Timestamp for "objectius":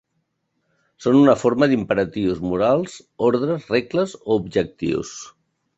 4.43-5.19